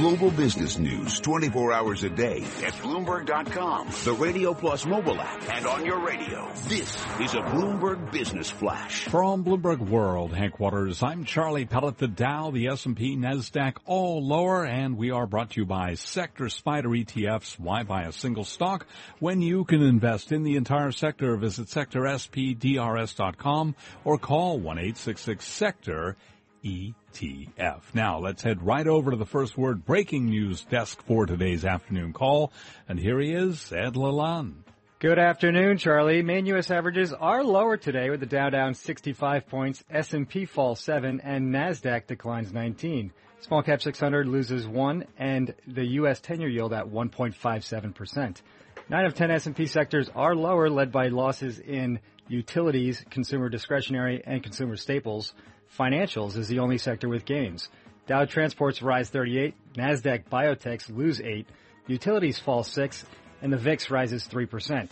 Global 0.00 0.30
business 0.30 0.78
news 0.78 1.20
24 1.20 1.74
hours 1.74 2.04
a 2.04 2.08
day 2.08 2.38
at 2.64 2.72
Bloomberg.com, 2.80 3.88
the 4.04 4.14
Radio 4.14 4.54
Plus 4.54 4.86
mobile 4.86 5.20
app, 5.20 5.46
and 5.54 5.66
on 5.66 5.84
your 5.84 6.02
radio. 6.02 6.50
This 6.68 6.96
is 7.20 7.34
a 7.34 7.42
Bloomberg 7.42 8.10
Business 8.10 8.48
Flash. 8.48 9.04
From 9.04 9.44
Bloomberg 9.44 9.80
World 9.80 10.32
headquarters, 10.32 11.02
I'm 11.02 11.26
Charlie 11.26 11.66
Pellet. 11.66 11.98
The 11.98 12.08
Dow, 12.08 12.50
the 12.50 12.68
S&P, 12.68 13.14
NASDAQ, 13.14 13.76
all 13.84 14.26
lower, 14.26 14.64
and 14.64 14.96
we 14.96 15.10
are 15.10 15.26
brought 15.26 15.50
to 15.50 15.60
you 15.60 15.66
by 15.66 15.92
Sector 15.92 16.46
SPDR 16.46 17.04
ETFs. 17.04 17.58
Why 17.58 17.82
buy 17.82 18.04
a 18.04 18.12
single 18.12 18.44
stock 18.44 18.86
when 19.18 19.42
you 19.42 19.66
can 19.66 19.82
invest 19.82 20.32
in 20.32 20.44
the 20.44 20.56
entire 20.56 20.92
sector? 20.92 21.36
Visit 21.36 21.66
sectorspdrs.com 21.66 23.74
or 24.04 24.16
call 24.16 24.58
1-866-SECTOR 24.60 26.16
ETF. 26.64 27.82
Now 27.94 28.18
let's 28.18 28.42
head 28.42 28.62
right 28.62 28.86
over 28.86 29.10
to 29.10 29.16
the 29.16 29.26
first 29.26 29.56
word 29.56 29.84
breaking 29.84 30.26
news 30.26 30.64
desk 30.64 31.02
for 31.06 31.26
today's 31.26 31.64
afternoon 31.64 32.12
call. 32.12 32.52
And 32.88 32.98
here 32.98 33.20
he 33.20 33.32
is, 33.32 33.72
Ed 33.72 33.94
Lalonde. 33.94 34.64
Good 35.00 35.18
afternoon, 35.18 35.78
Charlie. 35.78 36.20
Main 36.20 36.44
U.S. 36.46 36.70
averages 36.70 37.14
are 37.14 37.42
lower 37.42 37.78
today 37.78 38.10
with 38.10 38.20
the 38.20 38.26
Dow 38.26 38.50
down 38.50 38.74
65 38.74 39.48
points, 39.48 39.82
S&P 39.88 40.44
falls 40.44 40.80
7, 40.80 41.22
and 41.22 41.54
NASDAQ 41.54 42.06
declines 42.06 42.52
19. 42.52 43.10
Small 43.40 43.62
cap 43.62 43.80
600 43.80 44.28
loses 44.28 44.68
1, 44.68 45.06
and 45.16 45.54
the 45.66 45.86
U.S. 45.86 46.20
10-year 46.20 46.50
yield 46.50 46.74
at 46.74 46.84
1.57%. 46.84 48.42
9 48.90 49.04
of 49.06 49.14
10 49.14 49.30
S&P 49.30 49.64
sectors 49.64 50.10
are 50.14 50.34
lower, 50.34 50.68
led 50.68 50.92
by 50.92 51.08
losses 51.08 51.58
in 51.58 52.00
utilities, 52.28 53.02
consumer 53.08 53.48
discretionary, 53.48 54.22
and 54.26 54.42
consumer 54.42 54.76
staples. 54.76 55.32
Financials 55.78 56.36
is 56.36 56.48
the 56.48 56.58
only 56.58 56.78
sector 56.78 57.08
with 57.08 57.24
gains. 57.24 57.68
Dow 58.06 58.24
Transports 58.24 58.82
rise 58.82 59.08
38, 59.08 59.54
Nasdaq 59.74 60.28
Biotechs 60.28 60.94
lose 60.94 61.20
8, 61.20 61.46
utilities 61.86 62.38
fall 62.38 62.64
6, 62.64 63.04
and 63.40 63.52
the 63.52 63.56
VIX 63.56 63.90
rises 63.90 64.26
3%. 64.26 64.88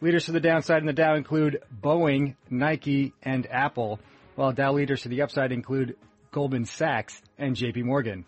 Leaders 0.00 0.26
to 0.26 0.32
the 0.32 0.40
downside 0.40 0.80
in 0.80 0.86
the 0.86 0.92
Dow 0.92 1.14
include 1.14 1.62
Boeing, 1.82 2.34
Nike, 2.50 3.14
and 3.22 3.46
Apple, 3.50 4.00
while 4.34 4.52
Dow 4.52 4.72
leaders 4.72 5.02
to 5.02 5.08
the 5.08 5.22
upside 5.22 5.52
include 5.52 5.96
Goldman 6.32 6.66
Sachs 6.66 7.22
and 7.38 7.56
JP 7.56 7.84
Morgan. 7.84 8.26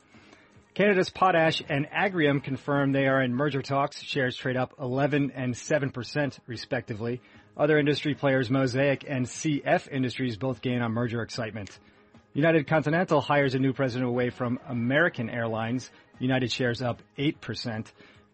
Canada's 0.74 1.10
Potash 1.10 1.60
and 1.68 1.88
Agrium 1.90 2.42
confirm 2.42 2.92
they 2.92 3.06
are 3.08 3.20
in 3.20 3.34
merger 3.34 3.62
talks. 3.62 4.00
Shares 4.00 4.36
trade 4.36 4.56
up 4.56 4.74
11 4.80 5.32
and 5.34 5.52
7% 5.52 6.38
respectively. 6.46 7.20
Other 7.56 7.78
industry 7.78 8.14
players, 8.14 8.48
Mosaic 8.48 9.04
and 9.08 9.26
CF 9.26 9.90
Industries, 9.90 10.36
both 10.36 10.62
gain 10.62 10.80
on 10.80 10.92
merger 10.92 11.22
excitement. 11.22 11.76
United 12.34 12.66
Continental 12.66 13.20
hires 13.20 13.54
a 13.54 13.58
new 13.58 13.72
president 13.72 14.08
away 14.08 14.30
from 14.30 14.60
American 14.68 15.30
Airlines. 15.30 15.90
United 16.18 16.52
shares 16.52 16.82
up 16.82 17.02
8%. 17.18 17.86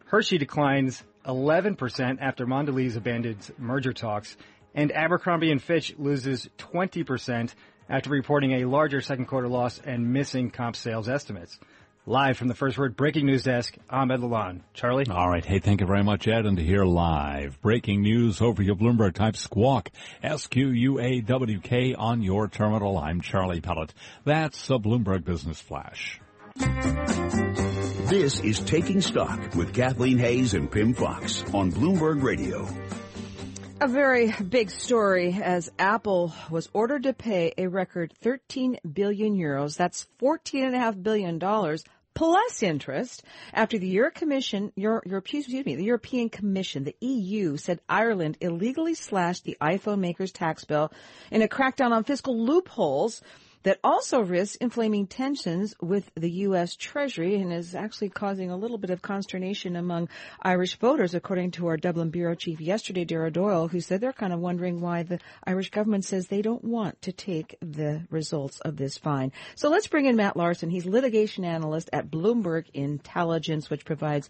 Hershey 0.07 0.39
declines 0.39 1.03
11% 1.27 2.19
after 2.21 2.47
Mondelez 2.47 2.97
abandons 2.97 3.51
merger 3.57 3.93
talks. 3.93 4.37
And 4.75 4.91
Abercrombie 4.91 5.57
& 5.59 5.59
Fitch 5.59 5.95
loses 5.97 6.49
20% 6.59 7.55
after 7.89 8.11
reporting 8.11 8.53
a 8.53 8.65
larger 8.65 9.01
second 9.01 9.27
quarter 9.27 9.49
loss 9.49 9.81
and 9.85 10.13
missing 10.13 10.51
comp 10.51 10.75
sales 10.75 11.09
estimates. 11.09 11.59
Live 12.07 12.37
from 12.37 12.49
the 12.49 12.55
First 12.55 12.77
Word 12.77 12.97
Breaking 12.97 13.25
News 13.25 13.45
Desk, 13.45 13.75
I'm 13.89 14.11
Ed 14.11 14.21
Lalonde. 14.21 14.61
Charlie? 14.75 15.07
All 15.11 15.27
right. 15.27 15.43
Hey, 15.43 15.59
thank 15.59 15.81
you 15.81 15.87
very 15.87 16.05
much, 16.05 16.29
Ed. 16.29 16.45
And 16.45 16.59
to 16.59 16.63
hear 16.63 16.85
live 16.85 17.59
breaking 17.63 18.03
news 18.03 18.43
over 18.43 18.63
your 18.63 18.77
Bloomberg 18.77 19.15
type 19.15 19.37
squawk, 19.37 19.91
S-Q-U-A-W-K 20.23 21.95
on 21.95 22.21
your 22.21 22.49
terminal. 22.49 22.99
I'm 22.99 23.23
Charlie 23.23 23.63
Pellet. 23.63 23.95
That's 24.23 24.69
a 24.69 24.75
Bloomberg 24.75 25.25
Business 25.25 25.63
Flash. 25.63 26.21
This 28.11 28.39
is 28.41 28.61
Taking 28.61 29.01
Stock 29.01 29.55
with 29.55 29.73
Kathleen 29.73 30.19
Hays 30.19 30.53
and 30.53 30.71
Pimm 30.71 30.93
Fox 30.93 31.43
on 31.55 31.73
Bloomberg 31.73 32.23
Radio. 32.23 32.69
A 33.81 33.89
very 33.89 34.31
big 34.31 34.71
story 34.71 35.39
as 35.43 35.71
Apple 35.79 36.33
was 36.49 36.69
ordered 36.73 37.03
to 37.03 37.13
pay 37.13 37.53
a 37.59 37.67
record 37.67 38.15
13 38.23 38.79
billion 38.93 39.37
euros. 39.37 39.77
That's 39.77 40.07
14.5 40.21 41.03
billion 41.03 41.39
dollars 41.39 41.85
plus 42.15 42.63
interest 42.63 43.23
after 43.53 43.79
the 43.79 43.89
Euro 43.89 44.11
Commission, 44.11 44.73
Euro, 44.77 45.01
excuse 45.05 45.49
me, 45.49 45.75
the 45.75 45.85
European 45.85 46.29
Commission, 46.29 46.85
the 46.85 46.97
EU 47.01 47.57
said 47.57 47.81
Ireland 47.89 48.39
illegally 48.41 48.95
slashed 48.95 49.45
the 49.45 49.57
iPhone 49.61 49.99
maker's 49.99 50.33
tax 50.33 50.65
bill 50.65 50.93
in 51.31 51.43
a 51.43 51.49
crackdown 51.49 51.91
on 51.91 52.05
fiscal 52.05 52.39
loopholes 52.45 53.21
that 53.65 53.81
also 53.83 54.21
risks 54.21 54.57
inflaming 54.57 55.07
tensions 55.07 55.75
with 55.81 56.11
the 56.15 56.31
U.S. 56.31 56.77
Treasury 56.77 57.35
and 57.35 57.53
is 57.53 57.75
actually 57.75 58.11
causing 58.11 58.51
a 58.51 58.57
little 58.57 58.79
bit 58.79 58.91
of 58.91 59.03
consternation 59.03 59.75
among 59.77 60.09
Irish 60.41 60.79
voters, 60.79 61.15
according 61.15 61.51
to 61.53 61.67
our 61.67 61.77
Dublin 61.77 62.11
bureau 62.11 62.35
chief 62.35 62.61
yesterday, 62.61 63.05
Dara 63.05 63.31
Doyle, 63.31 63.69
who 63.69 63.81
said 63.81 64.01
they're 64.01 64.13
kind 64.13 64.33
of 64.33 64.41
wondering 64.41 64.81
why 64.81 65.03
the 65.03 65.19
Irish 65.47 65.71
government 65.71 66.05
says 66.05 66.29
they 66.29 66.43
don't 66.43 66.65
want 66.65 67.03
to 67.03 67.13
take 67.13 67.57
the 67.61 68.07
results 68.11 68.61
of 68.61 68.77
this 68.77 68.97
fine. 68.97 69.33
So 69.57 69.69
let's 69.69 69.87
bring 69.87 70.07
in 70.07 70.17
Matt 70.17 70.37
Larson. 70.37 70.71
He's 70.71 70.87
litigation 70.87 71.45
analyst 71.45 71.91
at 71.93 72.11
Bloomberg 72.11 72.67
Intelligence, 72.75 73.71
which 73.71 73.85
provides 73.85 74.29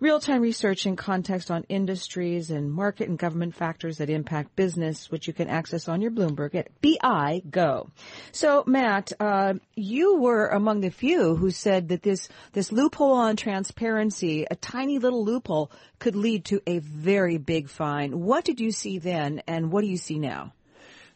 real-time 0.00 0.40
research 0.40 0.86
and 0.86 0.96
context 0.96 1.50
on 1.50 1.64
industries 1.68 2.50
and 2.50 2.72
market 2.72 3.08
and 3.08 3.18
government 3.18 3.54
factors 3.54 3.98
that 3.98 4.08
impact 4.08 4.56
business, 4.56 5.10
which 5.10 5.26
you 5.26 5.34
can 5.34 5.48
access 5.48 5.88
on 5.88 6.00
your 6.00 6.10
Bloomberg 6.10 6.54
at 6.54 6.68
BI 6.80 7.42
Go. 7.50 7.90
So, 8.32 8.64
Matt, 8.70 9.12
uh, 9.20 9.54
you 9.74 10.16
were 10.16 10.48
among 10.48 10.80
the 10.80 10.90
few 10.90 11.36
who 11.36 11.50
said 11.50 11.88
that 11.88 12.02
this 12.02 12.28
this 12.52 12.72
loophole 12.72 13.12
on 13.12 13.36
transparency, 13.36 14.46
a 14.50 14.56
tiny 14.56 14.98
little 14.98 15.24
loophole, 15.24 15.70
could 15.98 16.16
lead 16.16 16.46
to 16.46 16.62
a 16.66 16.78
very 16.78 17.38
big 17.38 17.68
fine. 17.68 18.20
What 18.20 18.44
did 18.44 18.60
you 18.60 18.72
see 18.72 18.98
then, 18.98 19.42
and 19.46 19.70
what 19.70 19.82
do 19.82 19.88
you 19.88 19.96
see 19.96 20.18
now? 20.18 20.52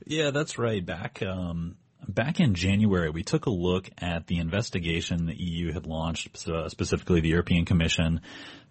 Yeah, 0.06 0.30
that's 0.30 0.58
right. 0.58 0.84
Back 0.84 1.22
um, 1.22 1.76
Back 2.08 2.40
in 2.40 2.54
January, 2.54 3.10
we 3.10 3.22
took 3.22 3.46
a 3.46 3.50
look 3.50 3.88
at 3.98 4.26
the 4.26 4.38
investigation 4.38 5.26
the 5.26 5.34
EU 5.34 5.72
had 5.72 5.86
launched, 5.86 6.48
uh, 6.48 6.68
specifically 6.68 7.20
the 7.20 7.30
European 7.30 7.64
Commission, 7.64 8.20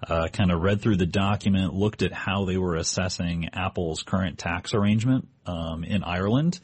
uh, 0.07 0.27
kind 0.27 0.51
of 0.51 0.61
read 0.61 0.81
through 0.81 0.97
the 0.97 1.05
document, 1.05 1.73
looked 1.73 2.03
at 2.03 2.13
how 2.13 2.45
they 2.45 2.57
were 2.57 2.75
assessing 2.75 3.50
Apple's 3.53 4.03
current 4.03 4.38
tax 4.38 4.73
arrangement 4.73 5.27
um, 5.45 5.83
in 5.83 6.03
Ireland, 6.03 6.59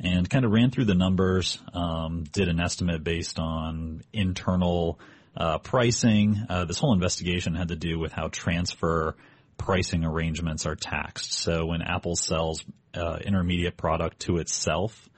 and 0.00 0.28
kind 0.28 0.44
of 0.44 0.50
ran 0.50 0.70
through 0.70 0.84
the 0.84 0.94
numbers, 0.94 1.58
um, 1.72 2.24
did 2.32 2.48
an 2.48 2.60
estimate 2.60 3.02
based 3.02 3.38
on 3.38 4.02
internal 4.12 4.98
uh, 5.36 5.58
pricing. 5.58 6.46
Uh, 6.48 6.64
this 6.64 6.78
whole 6.78 6.92
investigation 6.92 7.54
had 7.54 7.68
to 7.68 7.76
do 7.76 7.98
with 7.98 8.12
how 8.12 8.28
transfer 8.28 9.16
pricing 9.58 10.04
arrangements 10.04 10.66
are 10.66 10.76
taxed. 10.76 11.32
So 11.32 11.66
when 11.66 11.82
Apple 11.82 12.16
sells 12.16 12.64
uh, 12.94 13.18
intermediate 13.24 13.76
product 13.76 14.20
to 14.20 14.38
itself, 14.38 15.08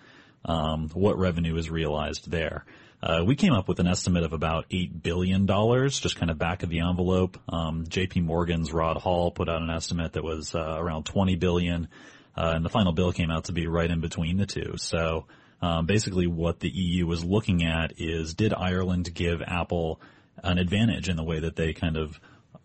um, 0.44 0.88
what 0.94 1.18
revenue 1.18 1.56
is 1.56 1.70
realized 1.70 2.30
there. 2.30 2.64
Uh, 3.00 3.22
we 3.24 3.36
came 3.36 3.52
up 3.52 3.68
with 3.68 3.78
an 3.78 3.86
estimate 3.86 4.24
of 4.24 4.32
about 4.32 4.66
eight 4.72 5.02
billion 5.02 5.46
dollars, 5.46 6.00
just 6.00 6.16
kind 6.16 6.30
of 6.30 6.38
back 6.38 6.64
of 6.64 6.68
the 6.68 6.80
envelope. 6.80 7.38
Um, 7.48 7.84
J.P. 7.88 8.22
Morgan's 8.22 8.72
Rod 8.72 8.96
Hall 8.96 9.30
put 9.30 9.48
out 9.48 9.62
an 9.62 9.70
estimate 9.70 10.14
that 10.14 10.24
was 10.24 10.52
uh, 10.54 10.76
around 10.76 11.04
twenty 11.04 11.36
billion, 11.36 11.88
uh, 12.36 12.52
and 12.54 12.64
the 12.64 12.70
final 12.70 12.92
bill 12.92 13.12
came 13.12 13.30
out 13.30 13.44
to 13.44 13.52
be 13.52 13.66
right 13.66 13.90
in 13.90 14.00
between 14.00 14.36
the 14.36 14.46
two. 14.46 14.74
So 14.76 15.26
um, 15.60 15.86
basically, 15.86 16.26
what 16.26 16.60
the 16.60 16.68
EU 16.68 17.06
was 17.06 17.24
looking 17.24 17.64
at 17.64 18.00
is 18.00 18.34
did 18.34 18.54
Ireland 18.54 19.12
give 19.14 19.42
Apple 19.42 20.00
an 20.42 20.58
advantage 20.58 21.08
in 21.08 21.16
the 21.16 21.24
way 21.24 21.40
that 21.40 21.56
they 21.56 21.72
kind 21.72 21.96
of 21.96 22.20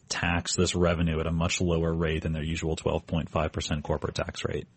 tax 0.09 0.55
this 0.55 0.75
revenue 0.75 1.19
at 1.19 1.25
a 1.25 1.31
much 1.31 1.59
lower 1.59 1.91
rate 1.91 2.21
than 2.21 2.33
their 2.33 2.43
usual 2.43 2.75
12.5% 2.75 3.83
corporate 3.83 4.15
tax 4.15 4.45
rate. 4.45 4.67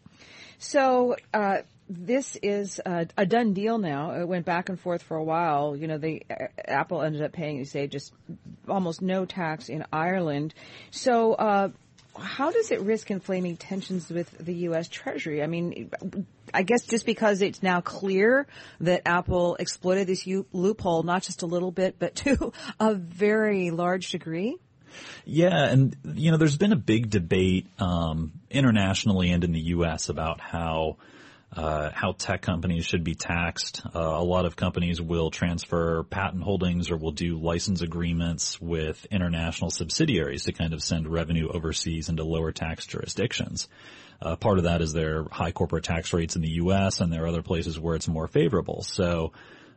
So, 0.58 1.16
uh, 1.34 1.58
this 1.88 2.36
is 2.42 2.80
a, 2.84 3.06
a, 3.16 3.26
done 3.26 3.52
deal 3.52 3.78
now. 3.78 4.20
It 4.20 4.26
went 4.26 4.44
back 4.44 4.70
and 4.70 4.80
forth 4.80 5.02
for 5.02 5.16
a 5.16 5.22
while. 5.22 5.76
You 5.76 5.86
know, 5.86 5.98
the 5.98 6.22
uh, 6.28 6.46
Apple 6.64 7.02
ended 7.02 7.22
up 7.22 7.32
paying, 7.32 7.58
you 7.58 7.64
say, 7.64 7.86
just 7.86 8.12
almost 8.66 9.02
no 9.02 9.24
tax 9.24 9.68
in 9.68 9.84
Ireland. 9.92 10.54
So, 10.90 11.34
uh, 11.34 11.68
how 12.20 12.50
does 12.50 12.70
it 12.70 12.80
risk 12.80 13.10
inflaming 13.10 13.56
tensions 13.56 14.10
with 14.10 14.30
the 14.38 14.54
U.S. 14.54 14.88
Treasury? 14.88 15.42
I 15.42 15.46
mean, 15.46 15.90
I 16.52 16.62
guess 16.62 16.84
just 16.86 17.06
because 17.06 17.42
it's 17.42 17.62
now 17.62 17.80
clear 17.80 18.46
that 18.80 19.02
Apple 19.06 19.56
exploited 19.56 20.06
this 20.06 20.26
loophole, 20.52 21.02
not 21.02 21.22
just 21.22 21.42
a 21.42 21.46
little 21.46 21.70
bit, 21.70 21.96
but 21.98 22.14
to 22.26 22.52
a 22.80 22.94
very 22.94 23.70
large 23.70 24.10
degree. 24.10 24.56
Yeah, 25.24 25.64
and 25.64 25.96
you 26.04 26.30
know, 26.30 26.36
there's 26.36 26.56
been 26.56 26.72
a 26.72 26.76
big 26.76 27.10
debate 27.10 27.66
um, 27.78 28.32
internationally 28.50 29.30
and 29.30 29.44
in 29.44 29.52
the 29.52 29.60
U.S. 29.60 30.08
about 30.08 30.40
how 30.40 30.96
uh, 31.52 31.90
how 31.94 32.12
tech 32.12 32.42
companies 32.42 32.84
should 32.84 33.04
be 33.04 33.14
taxed. 33.14 33.82
Uh, 33.94 33.98
a 34.00 34.22
lot 34.22 34.44
of 34.44 34.56
companies 34.56 35.00
will 35.00 35.30
transfer 35.30 36.02
patent 36.04 36.42
holdings 36.42 36.90
or 36.90 36.96
will 36.96 37.12
do 37.12 37.38
license 37.38 37.82
agreements 37.82 38.60
with 38.60 39.06
international 39.10 39.70
subsidiaries 39.70 40.44
to 40.44 40.52
kind 40.52 40.74
of 40.74 40.82
send 40.82 41.08
revenue 41.08 41.48
overseas 41.48 42.08
into 42.08 42.24
lower 42.24 42.52
tax 42.52 42.86
jurisdictions. 42.86 43.68
Uh, 44.20 44.36
part 44.36 44.58
of 44.58 44.64
that 44.64 44.82
is 44.82 44.92
their 44.92 45.24
high 45.30 45.52
corporate 45.52 45.84
tax 45.84 46.12
rates 46.12 46.36
in 46.36 46.42
the 46.42 46.52
U.S. 46.52 47.00
and 47.00 47.12
there 47.12 47.24
are 47.24 47.28
other 47.28 47.42
places 47.42 47.78
where 47.78 47.94
it's 47.94 48.08
more 48.08 48.26
favorable. 48.26 48.82
So 48.82 49.32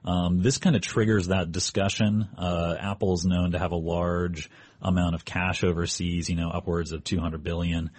Um, 0.06 0.42
this 0.42 0.57
kind 0.57 0.75
of 0.75 0.81
triggers 0.81 1.27
that 1.27 1.51
discussion. 1.51 2.30
Uh, 2.38 2.75
Apple 2.80 3.13
is 3.13 3.25
known 3.25 3.51
to 3.51 3.60
have 3.60 3.71
a 3.71 3.77
large 3.77 4.50
amount 4.81 5.16
of 5.16 5.25
cash 5.25 5.63
overseas, 5.63 6.30
you 6.30 6.38
know, 6.38 6.50
upwards 6.50 6.94
of 6.94 7.04
200 7.04 7.44
billion. 7.44 7.92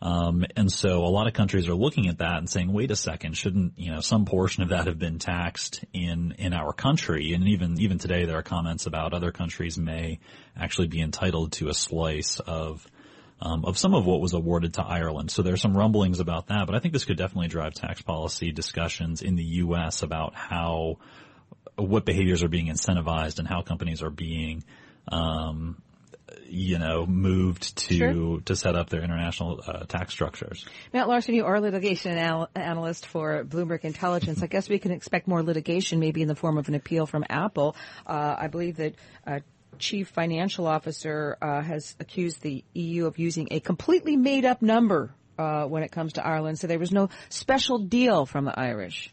Um, 0.00 0.44
and 0.56 0.70
so 0.70 1.04
a 1.04 1.08
lot 1.08 1.26
of 1.26 1.32
countries 1.32 1.68
are 1.68 1.74
looking 1.74 2.08
at 2.08 2.18
that 2.18 2.36
and 2.36 2.50
saying, 2.50 2.70
wait 2.72 2.90
a 2.90 2.96
second, 2.96 3.36
shouldn't, 3.36 3.78
you 3.78 3.90
know, 3.90 4.00
some 4.00 4.26
portion 4.26 4.62
of 4.62 4.68
that 4.68 4.86
have 4.86 4.98
been 4.98 5.18
taxed 5.18 5.84
in, 5.94 6.34
in 6.38 6.52
our 6.52 6.72
country? 6.72 7.32
And 7.32 7.48
even, 7.48 7.80
even 7.80 7.98
today 7.98 8.26
there 8.26 8.36
are 8.36 8.42
comments 8.42 8.86
about 8.86 9.14
other 9.14 9.32
countries 9.32 9.78
may 9.78 10.20
actually 10.56 10.88
be 10.88 11.00
entitled 11.00 11.52
to 11.52 11.68
a 11.68 11.74
slice 11.74 12.40
of, 12.40 12.86
um, 13.40 13.64
of 13.64 13.78
some 13.78 13.94
of 13.94 14.04
what 14.04 14.20
was 14.20 14.34
awarded 14.34 14.74
to 14.74 14.82
Ireland. 14.82 15.30
So 15.30 15.42
there's 15.42 15.62
some 15.62 15.76
rumblings 15.76 16.20
about 16.20 16.48
that, 16.48 16.66
but 16.66 16.74
I 16.74 16.78
think 16.78 16.92
this 16.92 17.06
could 17.06 17.16
definitely 17.16 17.48
drive 17.48 17.72
tax 17.72 18.02
policy 18.02 18.52
discussions 18.52 19.22
in 19.22 19.34
the 19.34 19.44
U.S. 19.44 20.02
about 20.02 20.34
how, 20.34 20.98
what 21.76 22.04
behaviors 22.04 22.42
are 22.42 22.48
being 22.48 22.66
incentivized 22.66 23.38
and 23.38 23.48
how 23.48 23.62
companies 23.62 24.02
are 24.02 24.10
being, 24.10 24.62
um, 25.08 25.80
you 26.48 26.78
know, 26.78 27.06
moved 27.06 27.76
to 27.76 27.94
sure. 27.94 28.40
to 28.40 28.56
set 28.56 28.74
up 28.74 28.90
their 28.90 29.02
international 29.02 29.60
uh, 29.66 29.84
tax 29.84 30.12
structures. 30.12 30.66
Matt 30.92 31.08
Larson, 31.08 31.34
you 31.34 31.44
are 31.44 31.56
a 31.56 31.60
litigation 31.60 32.16
anal- 32.16 32.48
analyst 32.54 33.06
for 33.06 33.44
Bloomberg 33.44 33.84
Intelligence. 33.84 34.42
I 34.42 34.46
guess 34.46 34.68
we 34.68 34.78
can 34.78 34.92
expect 34.92 35.28
more 35.28 35.42
litigation, 35.42 36.00
maybe 36.00 36.22
in 36.22 36.28
the 36.28 36.34
form 36.34 36.58
of 36.58 36.68
an 36.68 36.74
appeal 36.74 37.06
from 37.06 37.24
Apple. 37.28 37.76
Uh, 38.06 38.36
I 38.38 38.48
believe 38.48 38.76
that. 38.76 38.94
Uh, 39.26 39.40
Chief 39.78 40.08
Financial 40.08 40.66
Officer 40.66 41.36
uh, 41.42 41.60
has 41.60 41.96
accused 42.00 42.40
the 42.40 42.64
EU 42.72 43.04
of 43.04 43.18
using 43.18 43.48
a 43.50 43.60
completely 43.60 44.16
made 44.16 44.46
up 44.46 44.62
number 44.62 45.12
uh, 45.38 45.64
when 45.64 45.82
it 45.82 45.92
comes 45.92 46.14
to 46.14 46.26
Ireland. 46.26 46.58
So 46.58 46.66
there 46.66 46.78
was 46.78 46.92
no 46.92 47.10
special 47.28 47.78
deal 47.78 48.24
from 48.24 48.46
the 48.46 48.58
Irish. 48.58 49.12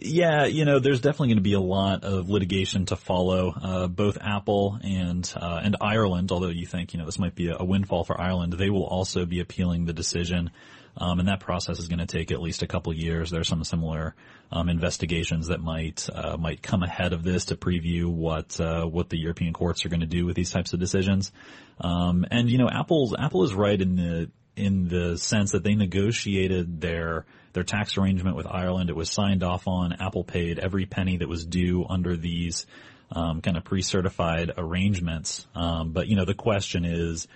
Yeah, 0.00 0.46
you 0.46 0.64
know, 0.64 0.80
there's 0.80 1.00
definitely 1.00 1.28
going 1.28 1.36
to 1.36 1.42
be 1.42 1.52
a 1.52 1.60
lot 1.60 2.04
of 2.04 2.28
litigation 2.28 2.86
to 2.86 2.96
follow. 2.96 3.50
Uh, 3.50 3.86
both 3.86 4.18
Apple 4.20 4.78
and 4.82 5.30
uh, 5.36 5.60
and 5.62 5.76
Ireland, 5.80 6.32
although 6.32 6.48
you 6.48 6.66
think 6.66 6.92
you 6.92 6.98
know 6.98 7.06
this 7.06 7.18
might 7.18 7.34
be 7.34 7.48
a, 7.48 7.64
windfall 7.64 8.04
for 8.04 8.20
Ireland, 8.20 8.54
they 8.54 8.70
will 8.70 8.84
also 8.84 9.24
be 9.24 9.40
appealing 9.40 9.86
the 9.86 9.92
decision. 9.92 10.50
Um, 10.96 11.18
and 11.18 11.26
that 11.28 11.40
process 11.40 11.80
is 11.80 11.88
going 11.88 11.98
to 11.98 12.06
take 12.06 12.30
at 12.30 12.40
least 12.40 12.62
a 12.62 12.68
couple 12.68 12.92
years. 12.92 13.30
There 13.30 13.40
are 13.40 13.44
some 13.44 13.64
similar 13.64 14.14
um, 14.52 14.68
investigations 14.68 15.48
that 15.48 15.60
might 15.60 16.08
uh, 16.12 16.36
might 16.36 16.62
come 16.62 16.82
ahead 16.82 17.12
of 17.12 17.24
this 17.24 17.46
to 17.46 17.56
preview 17.56 18.06
what 18.06 18.60
uh, 18.60 18.84
what 18.86 19.10
the 19.10 19.18
European 19.18 19.52
courts 19.52 19.84
are 19.84 19.88
going 19.88 20.00
to 20.00 20.06
do 20.06 20.24
with 20.24 20.36
these 20.36 20.50
types 20.50 20.72
of 20.72 20.80
decisions. 20.80 21.32
Um, 21.80 22.24
and 22.30 22.48
you 22.48 22.58
know, 22.58 22.68
Apple's 22.68 23.14
Apple 23.18 23.44
is 23.44 23.54
right 23.54 23.80
in 23.80 23.96
the 23.96 24.30
in 24.56 24.88
the 24.88 25.16
sense 25.18 25.52
that 25.52 25.62
they 25.62 25.74
negotiated 25.74 26.80
their 26.80 27.26
their 27.52 27.62
tax 27.64 27.96
arrangement 27.96 28.36
with 28.36 28.46
Ireland. 28.46 28.90
It 28.90 28.96
was 28.96 29.10
signed 29.10 29.42
off 29.42 29.68
on. 29.68 29.92
Apple 29.92 30.24
paid 30.24 30.58
every 30.58 30.86
penny 30.86 31.18
that 31.18 31.28
was 31.28 31.46
due 31.46 31.86
under 31.88 32.16
these 32.16 32.66
um, 33.12 33.40
kind 33.40 33.56
of 33.56 33.64
pre-certified 33.64 34.52
arrangements. 34.56 35.46
Um, 35.54 35.92
but 35.92 36.08
you 36.08 36.16
know, 36.16 36.24
the 36.24 36.34
question 36.34 36.84
is, 36.84 37.28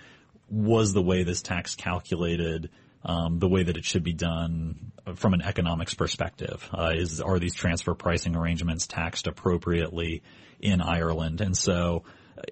was 0.49 0.93
the 0.93 1.01
way 1.01 1.23
this 1.23 1.41
tax 1.41 1.75
calculated 1.75 2.69
um, 3.03 3.39
the 3.39 3.47
way 3.47 3.63
that 3.63 3.77
it 3.77 3.85
should 3.85 4.03
be 4.03 4.13
done 4.13 4.91
from 5.15 5.33
an 5.33 5.41
economics 5.41 5.93
perspective? 5.93 6.67
Uh, 6.73 6.91
is 6.95 7.21
are 7.21 7.39
these 7.39 7.55
transfer 7.55 7.93
pricing 7.93 8.35
arrangements 8.35 8.87
taxed 8.87 9.27
appropriately 9.27 10.21
in 10.59 10.81
Ireland? 10.81 11.39
And 11.41 11.55
so 11.55 12.03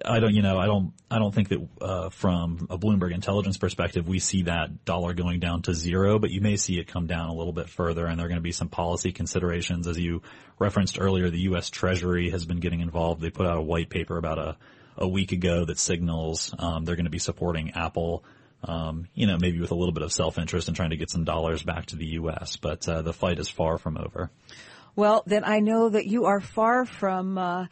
I 0.04 0.20
don't, 0.20 0.34
you 0.34 0.42
know, 0.42 0.58
I 0.58 0.66
don't, 0.66 0.92
I 1.10 1.18
don't 1.18 1.34
think 1.34 1.48
that 1.48 1.68
uh, 1.80 2.08
from 2.10 2.66
a 2.70 2.78
Bloomberg 2.78 3.12
intelligence 3.12 3.56
perspective, 3.56 4.06
we 4.06 4.18
see 4.18 4.42
that 4.42 4.84
dollar 4.84 5.14
going 5.14 5.40
down 5.40 5.62
to 5.62 5.74
zero, 5.74 6.18
but 6.18 6.30
you 6.30 6.40
may 6.40 6.56
see 6.56 6.78
it 6.78 6.88
come 6.88 7.06
down 7.06 7.28
a 7.28 7.34
little 7.34 7.52
bit 7.52 7.68
further, 7.68 8.06
and 8.06 8.18
there 8.18 8.26
are 8.26 8.28
going 8.28 8.38
to 8.38 8.42
be 8.42 8.52
some 8.52 8.68
policy 8.68 9.12
considerations. 9.12 9.86
As 9.86 9.98
you 9.98 10.22
referenced 10.58 11.00
earlier, 11.00 11.30
the 11.30 11.40
U.S. 11.40 11.70
Treasury 11.70 12.30
has 12.30 12.44
been 12.44 12.60
getting 12.60 12.80
involved. 12.80 13.20
They 13.20 13.30
put 13.30 13.46
out 13.46 13.56
a 13.56 13.62
white 13.62 13.90
paper 13.90 14.18
about 14.18 14.38
a 14.38 14.56
a 15.00 15.06
week 15.06 15.30
ago 15.30 15.64
that 15.64 15.78
signals 15.78 16.52
um, 16.58 16.84
they're 16.84 16.96
going 16.96 17.04
to 17.04 17.10
be 17.10 17.20
supporting 17.20 17.70
Apple. 17.70 18.24
Um, 18.64 19.06
you 19.14 19.28
know, 19.28 19.38
maybe 19.38 19.60
with 19.60 19.70
a 19.70 19.76
little 19.76 19.92
bit 19.92 20.02
of 20.02 20.12
self-interest 20.12 20.66
in 20.66 20.74
trying 20.74 20.90
to 20.90 20.96
get 20.96 21.10
some 21.10 21.22
dollars 21.22 21.62
back 21.62 21.86
to 21.86 21.96
the 21.96 22.06
U.S., 22.06 22.56
but 22.56 22.88
uh, 22.88 23.02
the 23.02 23.12
fight 23.12 23.38
is 23.38 23.48
far 23.48 23.78
from 23.78 23.96
over. 23.96 24.32
Well, 24.96 25.22
then 25.24 25.44
I 25.44 25.60
know 25.60 25.88
that 25.90 26.06
you 26.06 26.24
are 26.24 26.40
far 26.40 26.84
from. 26.84 27.38
Uh 27.38 27.66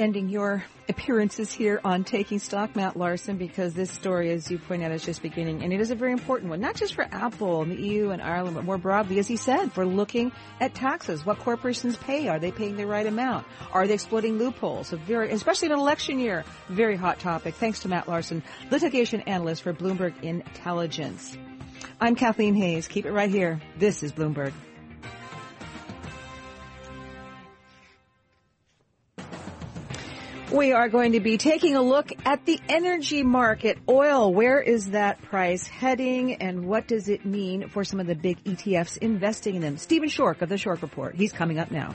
ending 0.00 0.30
your 0.30 0.64
appearances 0.88 1.52
here 1.52 1.78
on 1.84 2.02
Taking 2.02 2.38
Stock, 2.38 2.74
Matt 2.74 2.96
Larson, 2.96 3.36
because 3.36 3.74
this 3.74 3.90
story, 3.90 4.30
as 4.30 4.50
you 4.50 4.58
point 4.58 4.82
out, 4.82 4.90
is 4.92 5.04
just 5.04 5.22
beginning. 5.22 5.62
And 5.62 5.72
it 5.72 5.80
is 5.80 5.90
a 5.90 5.94
very 5.94 6.12
important 6.12 6.50
one, 6.50 6.60
not 6.60 6.74
just 6.74 6.94
for 6.94 7.06
Apple 7.12 7.62
and 7.62 7.70
the 7.70 7.80
EU 7.80 8.10
and 8.10 8.22
Ireland, 8.22 8.56
but 8.56 8.64
more 8.64 8.78
broadly, 8.78 9.18
as 9.18 9.28
he 9.28 9.36
said, 9.36 9.70
for 9.72 9.86
looking 9.86 10.32
at 10.58 10.74
taxes. 10.74 11.26
What 11.26 11.38
corporations 11.38 11.96
pay? 11.98 12.28
Are 12.28 12.38
they 12.38 12.50
paying 12.50 12.76
the 12.76 12.86
right 12.86 13.06
amount? 13.06 13.46
Are 13.72 13.86
they 13.86 13.94
exploiting 13.94 14.38
loopholes? 14.38 14.92
A 14.92 14.96
very, 14.96 15.30
especially 15.30 15.66
in 15.66 15.72
an 15.72 15.78
election 15.78 16.18
year, 16.18 16.44
very 16.68 16.96
hot 16.96 17.20
topic. 17.20 17.54
Thanks 17.54 17.80
to 17.80 17.88
Matt 17.88 18.08
Larson, 18.08 18.42
litigation 18.70 19.20
analyst 19.22 19.62
for 19.62 19.74
Bloomberg 19.74 20.20
Intelligence. 20.22 21.36
I'm 22.00 22.16
Kathleen 22.16 22.54
Hays. 22.54 22.88
Keep 22.88 23.04
it 23.04 23.12
right 23.12 23.30
here. 23.30 23.60
This 23.76 24.02
is 24.02 24.12
Bloomberg. 24.12 24.52
We 30.52 30.72
are 30.72 30.88
going 30.88 31.12
to 31.12 31.20
be 31.20 31.38
taking 31.38 31.76
a 31.76 31.80
look 31.80 32.10
at 32.24 32.44
the 32.44 32.60
energy 32.68 33.22
market. 33.22 33.78
Oil, 33.88 34.34
where 34.34 34.60
is 34.60 34.90
that 34.90 35.22
price 35.22 35.68
heading 35.68 36.34
and 36.34 36.66
what 36.66 36.88
does 36.88 37.08
it 37.08 37.24
mean 37.24 37.68
for 37.68 37.84
some 37.84 38.00
of 38.00 38.08
the 38.08 38.16
big 38.16 38.42
ETFs 38.42 38.98
investing 38.98 39.54
in 39.54 39.62
them? 39.62 39.76
Stephen 39.76 40.08
Schork 40.08 40.42
of 40.42 40.48
the 40.48 40.56
Schork 40.56 40.82
Report. 40.82 41.14
He's 41.14 41.32
coming 41.32 41.60
up 41.60 41.70
now. 41.70 41.94